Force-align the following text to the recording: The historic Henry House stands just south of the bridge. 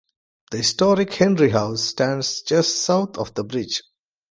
The 0.49 0.57
historic 0.57 1.13
Henry 1.13 1.49
House 1.51 1.83
stands 1.83 2.41
just 2.41 2.83
south 2.85 3.19
of 3.19 3.35
the 3.35 3.43
bridge. 3.43 3.83